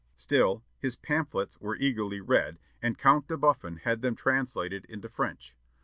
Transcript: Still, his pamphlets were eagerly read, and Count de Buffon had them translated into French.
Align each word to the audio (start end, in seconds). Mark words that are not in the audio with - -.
Still, 0.17 0.63
his 0.79 0.95
pamphlets 0.95 1.59
were 1.61 1.75
eagerly 1.75 2.21
read, 2.21 2.57
and 2.81 2.97
Count 2.97 3.27
de 3.27 3.37
Buffon 3.37 3.75
had 3.75 4.01
them 4.01 4.15
translated 4.15 4.83
into 4.85 5.07
French. 5.07 5.55